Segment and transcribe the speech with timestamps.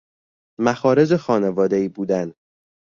[0.59, 2.33] مخارج خانواده ای بودن